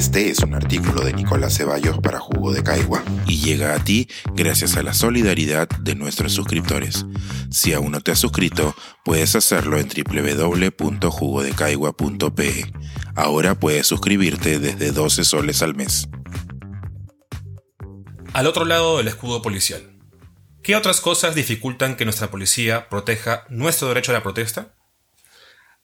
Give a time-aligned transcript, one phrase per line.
[0.00, 4.08] Este es un artículo de Nicolás Ceballos para Jugo de Caigua y llega a ti
[4.34, 7.04] gracias a la solidaridad de nuestros suscriptores.
[7.50, 8.74] Si aún no te has suscrito,
[9.04, 12.72] puedes hacerlo en www.jugodecaigua.pe.
[13.14, 16.08] Ahora puedes suscribirte desde 12 soles al mes.
[18.32, 19.98] Al otro lado del escudo policial.
[20.62, 24.72] ¿Qué otras cosas dificultan que nuestra policía proteja nuestro derecho a la protesta?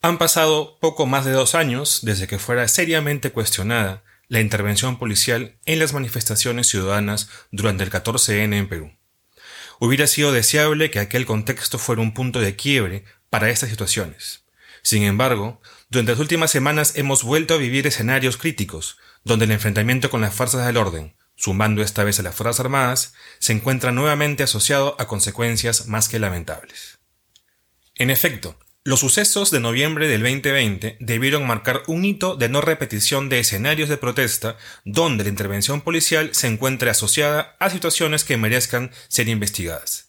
[0.00, 5.58] Han pasado poco más de dos años desde que fuera seriamente cuestionada la intervención policial
[5.64, 8.92] en las manifestaciones ciudadanas durante el 14N en Perú.
[9.78, 14.44] Hubiera sido deseable que aquel contexto fuera un punto de quiebre para estas situaciones.
[14.82, 20.10] Sin embargo, durante las últimas semanas hemos vuelto a vivir escenarios críticos, donde el enfrentamiento
[20.10, 24.42] con las fuerzas del orden, sumando esta vez a las Fuerzas Armadas, se encuentra nuevamente
[24.42, 26.98] asociado a consecuencias más que lamentables.
[27.96, 33.28] En efecto, los sucesos de noviembre del 2020 debieron marcar un hito de no repetición
[33.28, 38.92] de escenarios de protesta donde la intervención policial se encuentre asociada a situaciones que merezcan
[39.08, 40.08] ser investigadas.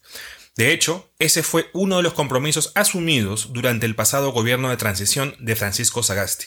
[0.56, 5.34] De hecho, ese fue uno de los compromisos asumidos durante el pasado gobierno de transición
[5.40, 6.46] de Francisco Sagasti,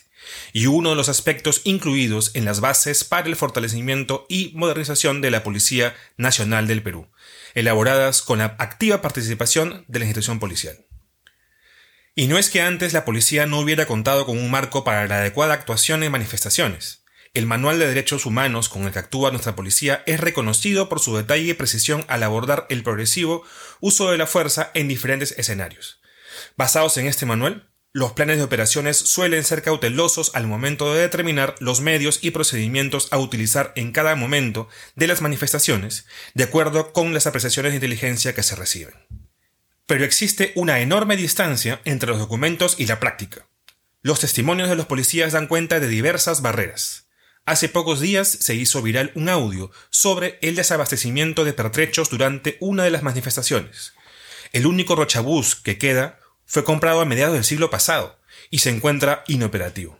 [0.54, 5.32] y uno de los aspectos incluidos en las bases para el fortalecimiento y modernización de
[5.32, 7.10] la Policía Nacional del Perú,
[7.56, 10.86] elaboradas con la activa participación de la institución policial.
[12.14, 15.20] Y no es que antes la policía no hubiera contado con un marco para la
[15.20, 17.06] adecuada actuación en manifestaciones.
[17.34, 21.16] El Manual de Derechos Humanos con el que actúa nuestra policía es reconocido por su
[21.16, 23.46] detalle y precisión al abordar el progresivo
[23.80, 26.02] uso de la fuerza en diferentes escenarios.
[26.58, 31.56] Basados en este manual, los planes de operaciones suelen ser cautelosos al momento de determinar
[31.60, 37.14] los medios y procedimientos a utilizar en cada momento de las manifestaciones, de acuerdo con
[37.14, 39.21] las apreciaciones de inteligencia que se reciben
[39.92, 43.50] pero existe una enorme distancia entre los documentos y la práctica.
[44.02, 47.10] Los testimonios de los policías dan cuenta de diversas barreras.
[47.46, 52.86] Hace pocos días se hizo viral un audio sobre el desabastecimiento de pertrechos durante una
[52.86, 53.92] de las manifestaciones.
[54.54, 58.18] El único rochabús que queda fue comprado a mediados del siglo pasado
[58.50, 60.00] y se encuentra inoperativo.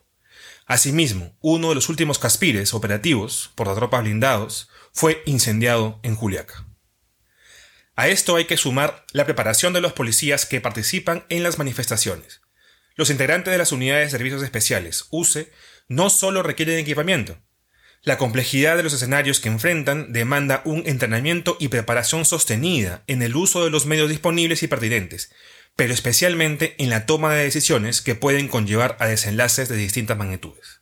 [0.68, 6.66] Asimismo, uno de los últimos caspires operativos por las tropas blindados fue incendiado en Juliaca.
[8.02, 12.42] A esto hay que sumar la preparación de los policías que participan en las manifestaciones.
[12.96, 15.52] Los integrantes de las unidades de servicios especiales, UCE,
[15.88, 17.38] no solo requieren equipamiento.
[18.02, 23.36] La complejidad de los escenarios que enfrentan demanda un entrenamiento y preparación sostenida en el
[23.36, 25.32] uso de los medios disponibles y pertinentes,
[25.76, 30.82] pero especialmente en la toma de decisiones que pueden conllevar a desenlaces de distintas magnitudes.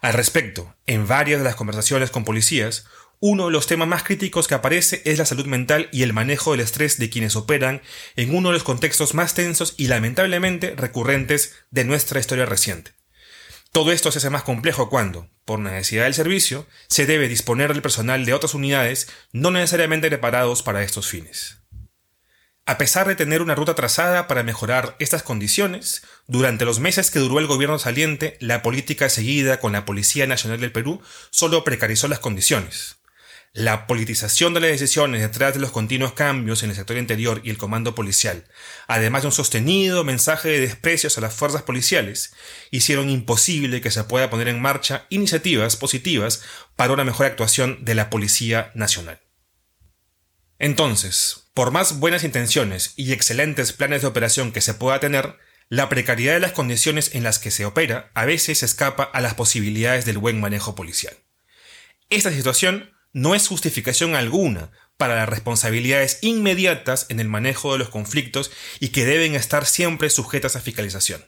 [0.00, 2.86] Al respecto, en varias de las conversaciones con policías,
[3.24, 6.50] uno de los temas más críticos que aparece es la salud mental y el manejo
[6.50, 7.80] del estrés de quienes operan
[8.16, 12.94] en uno de los contextos más tensos y lamentablemente recurrentes de nuestra historia reciente.
[13.70, 17.80] Todo esto se hace más complejo cuando, por necesidad del servicio, se debe disponer del
[17.80, 21.58] personal de otras unidades no necesariamente preparados para estos fines.
[22.66, 27.20] A pesar de tener una ruta trazada para mejorar estas condiciones, durante los meses que
[27.20, 31.00] duró el gobierno saliente, la política seguida con la Policía Nacional del Perú
[31.30, 32.96] solo precarizó las condiciones.
[33.54, 37.50] La politización de las decisiones detrás de los continuos cambios en el sector interior y
[37.50, 38.46] el comando policial,
[38.86, 42.32] además de un sostenido mensaje de desprecios a las fuerzas policiales,
[42.70, 46.42] hicieron imposible que se pueda poner en marcha iniciativas positivas
[46.76, 49.20] para una mejor actuación de la Policía Nacional.
[50.58, 55.36] Entonces, por más buenas intenciones y excelentes planes de operación que se pueda tener,
[55.68, 59.34] la precariedad de las condiciones en las que se opera a veces escapa a las
[59.34, 61.14] posibilidades del buen manejo policial.
[62.08, 67.88] Esta situación no es justificación alguna para las responsabilidades inmediatas en el manejo de los
[67.88, 68.50] conflictos
[68.80, 71.24] y que deben estar siempre sujetas a fiscalización.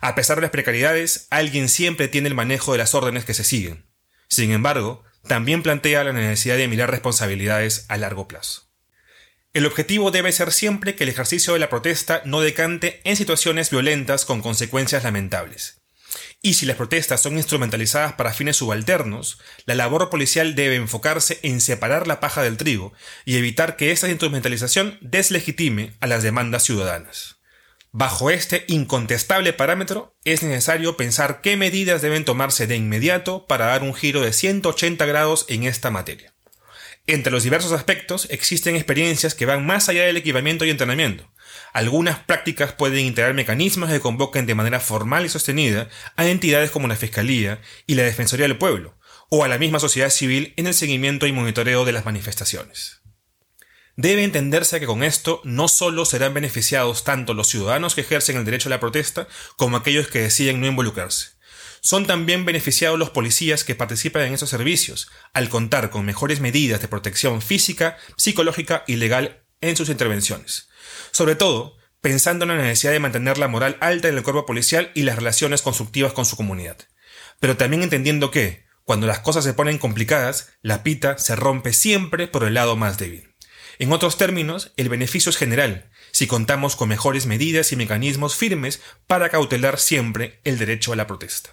[0.00, 3.44] A pesar de las precariedades, alguien siempre tiene el manejo de las órdenes que se
[3.44, 3.86] siguen.
[4.28, 8.68] Sin embargo, también plantea la necesidad de mirar responsabilidades a largo plazo.
[9.54, 13.70] El objetivo debe ser siempre que el ejercicio de la protesta no decante en situaciones
[13.70, 15.77] violentas con consecuencias lamentables.
[16.40, 21.60] Y si las protestas son instrumentalizadas para fines subalternos, la labor policial debe enfocarse en
[21.60, 22.92] separar la paja del trigo
[23.24, 27.38] y evitar que esta instrumentalización deslegitime a las demandas ciudadanas.
[27.90, 33.82] Bajo este incontestable parámetro, es necesario pensar qué medidas deben tomarse de inmediato para dar
[33.82, 36.34] un giro de 180 grados en esta materia.
[37.06, 41.32] Entre los diversos aspectos existen experiencias que van más allá del equipamiento y entrenamiento,
[41.72, 46.88] algunas prácticas pueden integrar mecanismos que convoquen de manera formal y sostenida a entidades como
[46.88, 48.98] la Fiscalía y la Defensoría del Pueblo,
[49.30, 53.00] o a la misma sociedad civil en el seguimiento y monitoreo de las manifestaciones.
[54.00, 58.44] Debe entenderse que con esto no solo serán beneficiados tanto los ciudadanos que ejercen el
[58.44, 61.30] derecho a la protesta como aquellos que deciden no involucrarse.
[61.80, 66.80] son también beneficiados los policías que participan en esos servicios, al contar con mejores medidas
[66.80, 70.68] de protección física, psicológica y legal en sus intervenciones.
[71.10, 74.90] Sobre todo, pensando en la necesidad de mantener la moral alta en el cuerpo policial
[74.94, 76.76] y las relaciones constructivas con su comunidad.
[77.40, 82.26] Pero también entendiendo que, cuando las cosas se ponen complicadas, la pita se rompe siempre
[82.26, 83.34] por el lado más débil.
[83.78, 88.80] En otros términos, el beneficio es general, si contamos con mejores medidas y mecanismos firmes
[89.06, 91.50] para cautelar siempre el derecho a la protesta.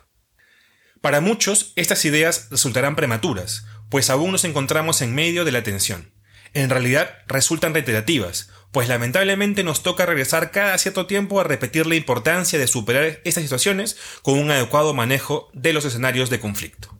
[1.01, 6.14] Para muchos, estas ideas resultarán prematuras, pues aún nos encontramos en medio de la tensión.
[6.55, 11.95] En realidad, resultan reiterativas, pues lamentablemente nos toca regresar cada cierto tiempo a repetir la
[11.95, 16.97] importancia de superar estas situaciones con un adecuado manejo de los escenarios de conflicto.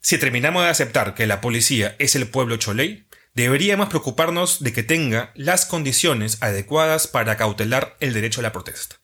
[0.00, 4.84] Si terminamos de aceptar que la policía es el pueblo choley, deberíamos preocuparnos de que
[4.84, 9.00] tenga las condiciones adecuadas para cautelar el derecho a la protesta.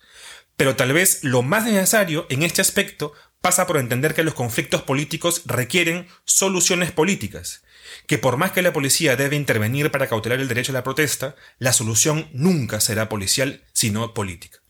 [0.57, 3.13] Pero tal vez lo más necesario en este aspecto
[3.45, 7.63] pasa por entender que los conflictos políticos requieren soluciones políticas,
[8.07, 11.37] que por más que la policía debe intervenir para cautelar el derecho a la protesta,
[11.59, 14.61] la solución nunca será policial, sino política.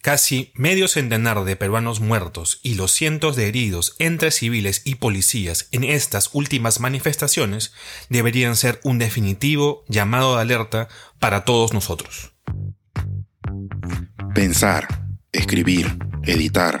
[0.00, 5.68] Casi medio centenar de peruanos muertos y los cientos de heridos entre civiles y policías
[5.70, 7.74] en estas últimas manifestaciones
[8.08, 10.88] deberían ser un definitivo llamado de alerta
[11.18, 12.32] para todos nosotros.
[14.34, 14.88] Pensar,
[15.32, 16.80] escribir, editar,